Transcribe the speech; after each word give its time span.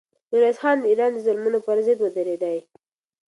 میرویس 0.31 0.57
خان 0.61 0.77
د 0.79 0.85
ایران 0.91 1.11
د 1.13 1.17
ظلمونو 1.25 1.59
پر 1.65 1.77
ضد 1.85 1.99
ودرېدی. 2.01 2.57